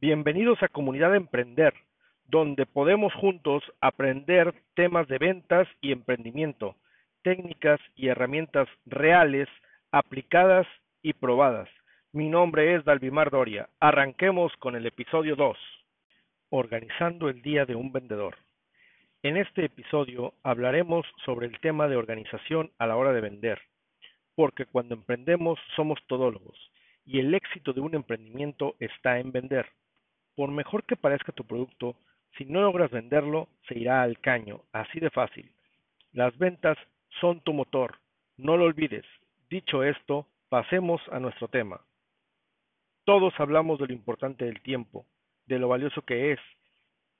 [0.00, 1.74] Bienvenidos a Comunidad Emprender,
[2.24, 6.76] donde podemos juntos aprender temas de ventas y emprendimiento,
[7.24, 9.48] técnicas y herramientas reales,
[9.90, 10.68] aplicadas
[11.02, 11.68] y probadas.
[12.12, 13.70] Mi nombre es Dalvimar Doria.
[13.80, 15.58] Arranquemos con el episodio 2,
[16.50, 18.36] Organizando el Día de un Vendedor.
[19.24, 23.60] En este episodio hablaremos sobre el tema de organización a la hora de vender,
[24.36, 26.56] porque cuando emprendemos somos todólogos
[27.04, 29.66] y el éxito de un emprendimiento está en vender.
[30.38, 31.96] Por mejor que parezca tu producto,
[32.36, 35.50] si no logras venderlo, se irá al caño, así de fácil.
[36.12, 36.78] Las ventas
[37.20, 37.98] son tu motor,
[38.36, 39.04] no lo olvides.
[39.50, 41.80] Dicho esto, pasemos a nuestro tema.
[43.02, 45.06] Todos hablamos de lo importante del tiempo,
[45.46, 46.40] de lo valioso que es,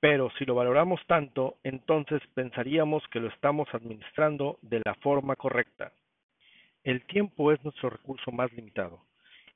[0.00, 5.92] pero si lo valoramos tanto, entonces pensaríamos que lo estamos administrando de la forma correcta.
[6.82, 8.98] El tiempo es nuestro recurso más limitado.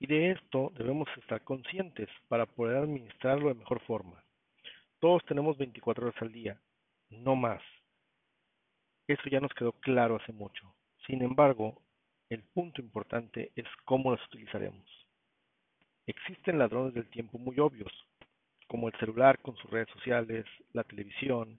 [0.01, 4.23] Y de esto debemos estar conscientes para poder administrarlo de mejor forma.
[5.01, 6.61] Todos tenemos 24 horas al día,
[7.11, 7.63] no más.
[9.07, 10.75] Eso ya nos quedó claro hace mucho.
[11.07, 11.83] Sin embargo,
[12.29, 14.85] el punto importante es cómo las utilizaremos.
[16.07, 17.93] Existen ladrones del tiempo muy obvios,
[18.67, 21.59] como el celular con sus redes sociales, la televisión,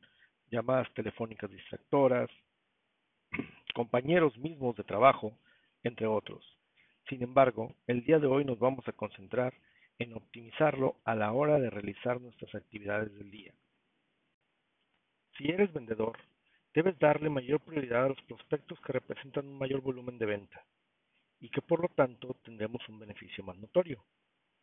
[0.52, 2.30] llamadas telefónicas distractoras,
[3.74, 5.38] compañeros mismos de trabajo,
[5.84, 6.59] entre otros.
[7.10, 9.56] Sin embargo, el día de hoy nos vamos a concentrar
[9.98, 13.52] en optimizarlo a la hora de realizar nuestras actividades del día.
[15.36, 16.20] Si eres vendedor,
[16.72, 20.64] debes darle mayor prioridad a los prospectos que representan un mayor volumen de venta
[21.40, 24.06] y que por lo tanto tendremos un beneficio más notorio.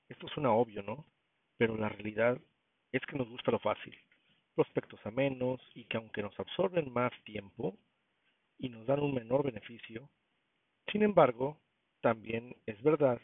[0.08, 1.05] Esto suena obvio, ¿no?
[1.56, 2.38] Pero la realidad
[2.92, 3.98] es que nos gusta lo fácil,
[4.55, 7.77] prospectos a menos y que aunque nos absorben más tiempo
[8.56, 10.08] y nos dan un menor beneficio,
[10.92, 11.58] sin embargo,
[12.07, 13.21] también es verdad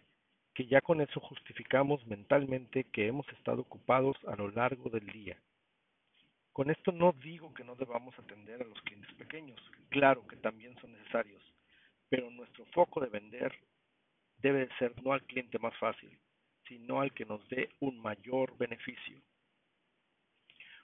[0.55, 5.41] que ya con eso justificamos mentalmente que hemos estado ocupados a lo largo del día.
[6.53, 10.75] Con esto no digo que no debamos atender a los clientes pequeños, claro que también
[10.81, 11.41] son necesarios,
[12.09, 13.57] pero nuestro foco de vender
[14.39, 16.19] debe ser no al cliente más fácil,
[16.67, 19.23] sino al que nos dé un mayor beneficio.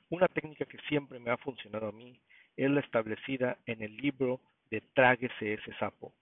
[0.08, 2.22] Una técnica que siempre me ha funcionado a mí
[2.56, 6.14] es la establecida en el libro de Tráguese ese sapo.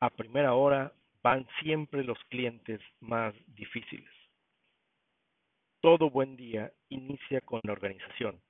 [0.00, 0.92] A primera hora
[1.24, 4.10] van siempre los clientes más difíciles.
[5.80, 8.40] Todo buen día inicia con la organización,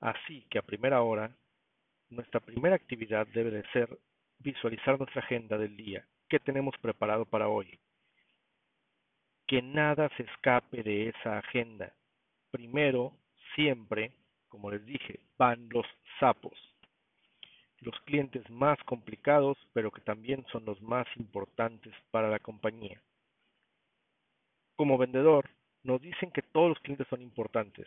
[0.00, 1.30] así que a primera hora,
[2.10, 4.00] nuestra primera actividad debe de ser
[4.40, 7.78] visualizar nuestra agenda del día, qué tenemos preparado para hoy.
[9.46, 11.94] Que nada se escape de esa agenda.
[12.50, 13.16] Primero,
[13.54, 14.12] siempre,
[14.48, 15.86] como les dije, van los
[16.18, 16.54] sapos
[17.80, 23.00] los clientes más complicados, pero que también son los más importantes para la compañía.
[24.76, 25.48] Como vendedor,
[25.82, 27.86] nos dicen que todos los clientes son importantes,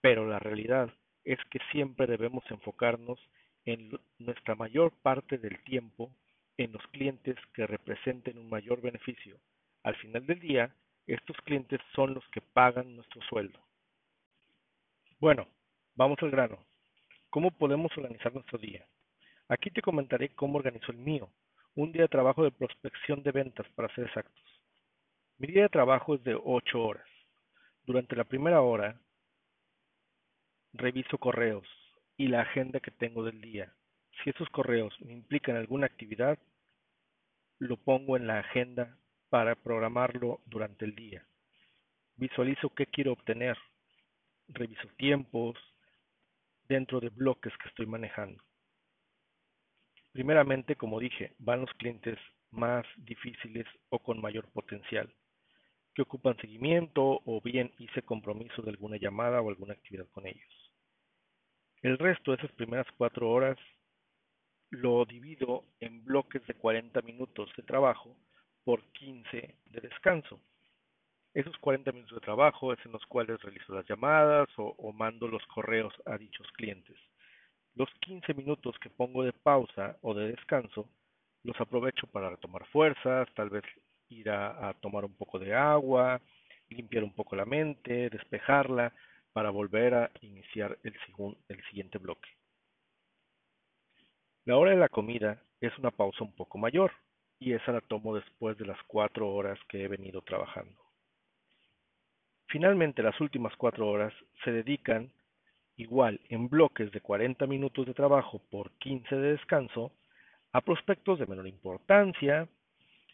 [0.00, 0.92] pero la realidad
[1.24, 3.18] es que siempre debemos enfocarnos
[3.64, 6.10] en nuestra mayor parte del tiempo
[6.56, 9.38] en los clientes que representen un mayor beneficio.
[9.84, 10.74] Al final del día,
[11.06, 13.58] estos clientes son los que pagan nuestro sueldo.
[15.18, 15.46] Bueno,
[15.94, 16.58] vamos al grano.
[17.30, 18.84] ¿Cómo podemos organizar nuestro día?
[19.48, 21.30] Aquí te comentaré cómo organizo el mío,
[21.74, 24.42] un día de trabajo de prospección de ventas para ser exactos.
[25.38, 27.06] Mi día de trabajo es de 8 horas.
[27.84, 29.00] Durante la primera hora
[30.72, 31.66] reviso correos
[32.16, 33.74] y la agenda que tengo del día.
[34.22, 36.38] Si esos correos me implican alguna actividad,
[37.58, 38.96] lo pongo en la agenda
[39.28, 41.26] para programarlo durante el día.
[42.16, 43.56] Visualizo qué quiero obtener.
[44.48, 45.56] Reviso tiempos
[46.68, 48.42] dentro de bloques que estoy manejando.
[50.12, 52.18] Primeramente, como dije, van los clientes
[52.50, 55.12] más difíciles o con mayor potencial,
[55.94, 60.72] que ocupan seguimiento o bien hice compromiso de alguna llamada o alguna actividad con ellos.
[61.80, 63.58] El resto de esas primeras cuatro horas
[64.70, 68.16] lo divido en bloques de 40 minutos de trabajo
[68.64, 70.40] por 15 de descanso.
[71.34, 75.26] Esos 40 minutos de trabajo es en los cuales realizo las llamadas o, o mando
[75.26, 76.96] los correos a dichos clientes.
[77.74, 80.88] Los 15 minutos que pongo de pausa o de descanso
[81.42, 83.64] los aprovecho para retomar fuerzas, tal vez
[84.08, 86.20] ir a, tomar un poco de agua,
[86.68, 88.92] limpiar un poco la mente, despejarla,
[89.32, 90.94] para volver a iniciar el,
[91.48, 92.28] el siguiente bloque.
[94.44, 96.92] La hora de la comida es una pausa un poco mayor
[97.38, 100.80] y esa la tomo después de las cuatro horas que he venido trabajando.
[102.48, 104.12] Finalmente, las últimas cuatro horas
[104.44, 105.10] se dedican
[105.76, 109.92] igual en bloques de 40 minutos de trabajo por 15 de descanso,
[110.52, 112.48] a prospectos de menor importancia,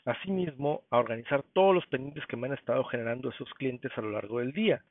[0.05, 4.11] asimismo a organizar todos los pendientes que me han estado generando esos clientes a lo
[4.11, 4.83] largo del día,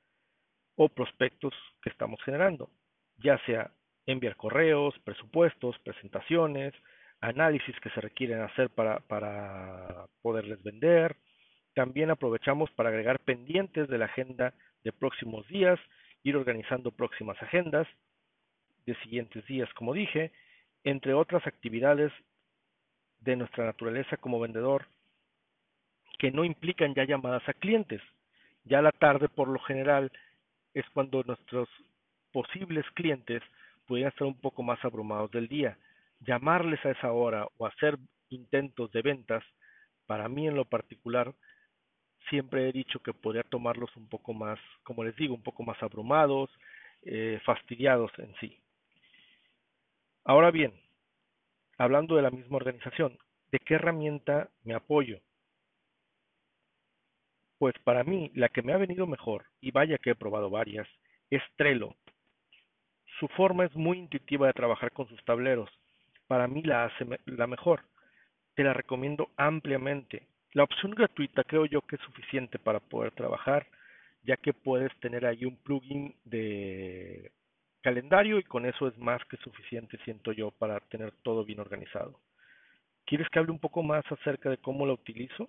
[0.76, 2.70] o prospectos que estamos generando,
[3.18, 3.72] ya sea
[4.06, 6.74] enviar correos, presupuestos, presentaciones,
[7.20, 9.00] análisis que se requieren hacer para,
[10.22, 11.16] poderles vender.
[11.74, 14.54] También aprovechamos para agregar pendientes de la agenda
[14.84, 15.80] de próximos días,
[16.28, 17.88] ir organizando próximas agendas
[18.86, 20.32] de siguientes días, como dije,
[20.84, 22.12] entre otras actividades
[23.22, 24.86] de nuestra naturaleza como vendedor
[26.20, 28.02] que no implican ya llamadas a clientes.
[28.66, 30.12] Ya la tarde, por lo general,
[30.74, 31.70] es cuando nuestros
[32.32, 33.42] posibles clientes
[33.86, 35.78] pudieran estar un poco más abrumados del día.
[36.20, 37.98] Llamarles a esa hora o hacer
[38.30, 39.44] intentos de ventas,
[40.08, 41.34] para mí en lo particular,
[42.30, 45.82] siempre he dicho que podría tomarlos un poco más, como les digo, un poco más
[45.82, 46.50] abrumados,
[47.04, 48.60] eh, fastidiados en sí.
[50.24, 50.74] Ahora bien,
[51.78, 53.18] hablando de la misma organización,
[53.52, 55.20] ¿de qué herramienta me apoyo?
[57.58, 60.88] Pues para mí, la que me ha venido mejor, y vaya que he probado varias,
[61.30, 61.96] es Trello.
[63.20, 65.70] Su forma es muy intuitiva de trabajar con sus tableros.
[66.28, 67.84] Para mí la hace la mejor.
[68.54, 70.28] Te la recomiendo ampliamente.
[70.58, 73.68] La opción gratuita creo yo que es suficiente para poder trabajar,
[74.24, 77.32] ya que puedes tener ahí un plugin de
[77.84, 82.20] calendario y con eso es más que suficiente, siento yo, para tener todo bien organizado.
[83.06, 85.48] ¿Quieres que hable un poco más acerca de cómo la utilizo?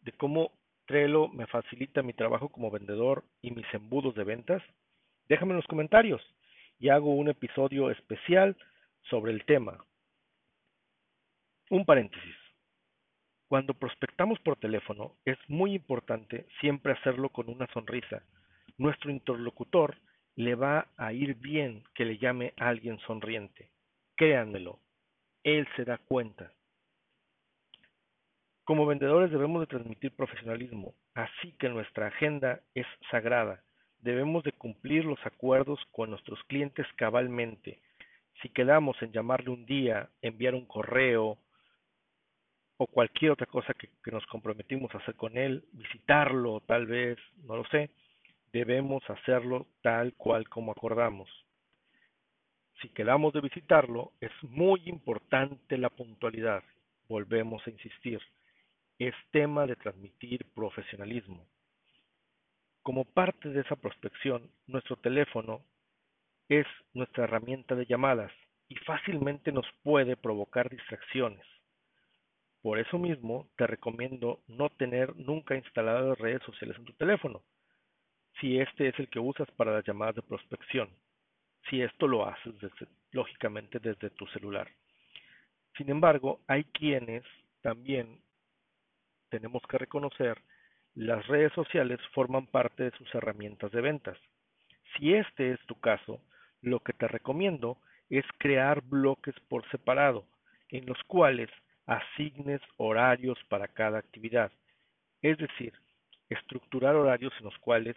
[0.00, 0.54] De cómo
[0.86, 4.60] Trello me facilita mi trabajo como vendedor y mis embudos de ventas?
[5.28, 6.20] Déjame en los comentarios
[6.80, 8.56] y hago un episodio especial
[9.02, 9.78] sobre el tema.
[11.70, 12.39] Un paréntesis.
[13.50, 18.22] Cuando prospectamos por teléfono es muy importante siempre hacerlo con una sonrisa.
[18.78, 19.96] Nuestro interlocutor
[20.36, 23.68] le va a ir bien que le llame a alguien sonriente.
[24.14, 24.78] Créanmelo,
[25.42, 26.52] él se da cuenta.
[28.62, 33.64] Como vendedores debemos de transmitir profesionalismo, así que nuestra agenda es sagrada.
[33.98, 37.80] Debemos de cumplir los acuerdos con nuestros clientes cabalmente.
[38.42, 41.36] Si quedamos en llamarle un día, enviar un correo
[42.82, 47.56] o cualquier otra cosa que, nos comprometimos a hacer con él, visitarlo tal vez, no
[47.56, 47.90] lo sé,
[48.54, 51.28] debemos hacerlo tal cual como acordamos.
[52.80, 56.64] Si quedamos de visitarlo, es muy importante la puntualidad.
[57.06, 58.18] Volvemos a insistir
[58.98, 61.46] es tema de transmitir profesionalismo.
[62.82, 65.62] Como parte de esa prospección, nuestro teléfono
[66.48, 68.32] es nuestra herramienta de llamadas
[68.68, 71.44] y fácilmente nos puede provocar distracciones.
[72.62, 77.42] Por eso mismo te recomiendo no tener nunca instaladas redes sociales en tu teléfono,
[78.40, 80.90] si este es el que usas para las llamadas de prospección,
[81.68, 82.54] si esto lo haces
[83.12, 84.68] lógicamente desde tu celular.
[85.76, 87.24] Sin embargo, hay quienes
[87.62, 88.20] también
[89.30, 90.42] tenemos que reconocer,
[90.94, 94.18] las redes sociales forman parte de sus herramientas de ventas.
[94.96, 96.20] Si este es tu caso,
[96.62, 97.78] lo que te recomiendo
[98.08, 100.26] es crear bloques por separado,
[100.68, 101.48] en los cuales
[101.90, 104.52] asignes horarios para cada actividad.
[105.22, 105.72] Es decir,
[106.28, 107.96] estructurar horarios en los cuales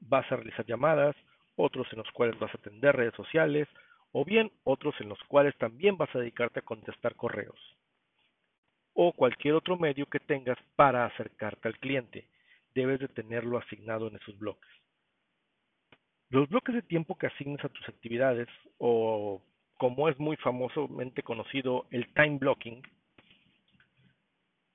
[0.00, 1.14] vas a realizar llamadas,
[1.54, 3.68] otros en los cuales vas a atender redes sociales,
[4.10, 7.58] o bien otros en los cuales también vas a dedicarte a contestar correos
[8.94, 12.26] o cualquier otro medio que tengas para acercarte al cliente.
[12.74, 14.68] Debes de tenerlo asignado en esos bloques.
[16.28, 19.40] Los bloques de tiempo que asignes a tus actividades, o
[19.78, 22.82] como es muy famosamente conocido, el time blocking,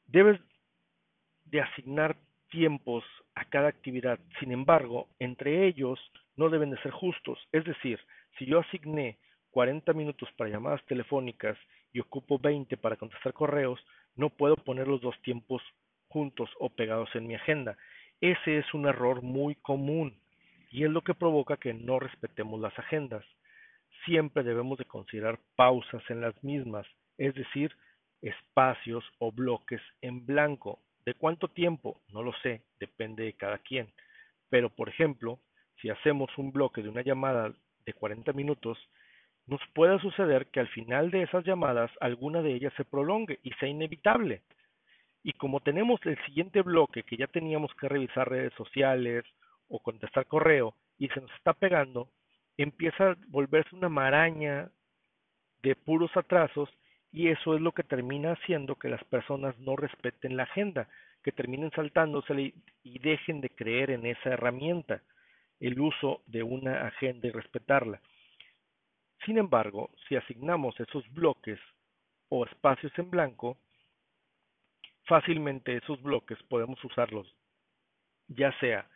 [0.08, 0.40] debes
[1.46, 2.18] de asignar
[2.50, 3.04] tiempos
[3.36, 4.20] a cada actividad.
[4.40, 6.00] Sin embargo, entre ellos
[6.36, 7.40] no deben de ser justos.
[7.52, 8.00] Es decir,
[8.38, 9.18] si yo asigné
[9.52, 11.58] 40 minutos para llamadas telefónicas
[11.94, 13.80] y ocupo 20 para contestar correos,
[14.16, 15.62] no puedo poner los dos tiempos
[16.08, 17.78] juntos o pegados en mi agenda.
[18.22, 20.18] Ese es un error muy común
[20.72, 23.26] y es lo que provoca que no respetemos las agendas.
[24.06, 26.86] Siempre debemos de considerar pausas en las mismas,
[27.18, 27.76] es decir,
[28.26, 30.80] espacios o bloques en blanco.
[31.06, 32.02] ¿De cuánto tiempo?
[32.10, 33.94] No lo sé, depende de cada quien.
[34.50, 35.40] Pero, por ejemplo,
[35.82, 37.54] si hacemos un bloque de una llamada
[37.86, 38.78] de 40 minutos,
[39.46, 43.52] nos puede suceder que al final de esas llamadas alguna de ellas se prolongue y
[43.54, 44.42] sea inevitable.
[45.24, 49.24] Y como tenemos el siguiente bloque que ya teníamos que revisar redes sociales
[49.68, 52.10] o contestar correo y se nos está pegando,
[52.58, 54.70] empieza a volverse una maraña
[55.62, 56.70] de puros atrasos
[57.16, 60.90] y eso es lo que termina haciendo que las personas no respeten la agenda,
[61.24, 62.54] que terminen saltándosele
[62.84, 65.02] y dejen de creer en esa herramienta,
[65.62, 68.02] el uso de una agenda y respetarla.
[69.26, 71.58] Sin embargo, si asignamos esos bloques
[72.28, 73.58] o espacios en blanco,
[75.06, 77.34] fácilmente esos bloques podemos usarlos
[78.28, 78.88] ya sea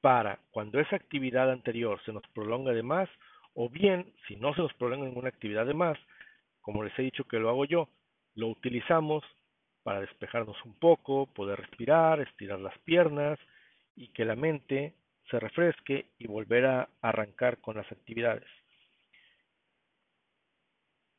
[0.00, 3.08] para cuando esa actividad anterior se nos prolonga de más,
[3.54, 5.98] o bien, si no se nos prolonga ninguna actividad de más,
[6.64, 7.90] como les he dicho que lo hago yo,
[8.36, 9.22] lo utilizamos
[9.82, 13.38] para despejarnos un poco, poder respirar, estirar las piernas
[13.94, 14.94] y que la mente
[15.30, 18.48] se refresque y volver a arrancar con las actividades.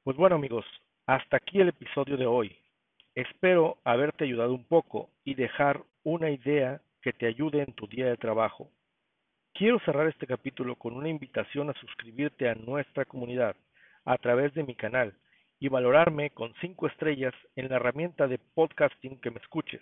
[0.03, 0.65] Pues bueno amigos,
[1.05, 2.57] hasta aquí el episodio de hoy.
[3.13, 8.07] Espero haberte ayudado un poco y dejar una idea que te ayude en tu día
[8.07, 8.71] de trabajo.
[9.53, 13.55] Quiero cerrar este capítulo con una invitación a suscribirte a nuestra comunidad
[14.05, 15.15] a través de mi canal
[15.59, 19.81] y valorarme con cinco estrellas en la herramienta de podcasting que me escuches.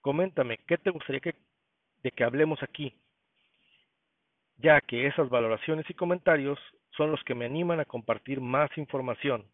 [0.00, 1.34] Coméntame qué te gustaría que,
[2.02, 2.94] de que hablemos aquí,
[4.58, 6.58] ya que esas valoraciones y comentarios
[6.96, 9.44] son los que me animan a compartir más información.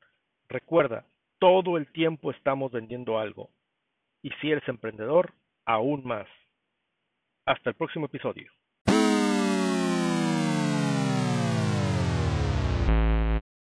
[0.48, 1.06] Recuerda,
[1.38, 3.50] todo el tiempo estamos vendiendo algo.
[4.22, 5.32] Y si eres emprendedor,
[5.66, 6.26] aún más.
[7.44, 8.50] Hasta el próximo episodio.